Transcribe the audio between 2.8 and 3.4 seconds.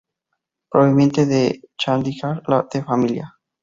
familia sij.